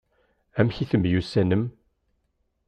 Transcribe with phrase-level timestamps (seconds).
[0.59, 1.63] Amek i temyussanem?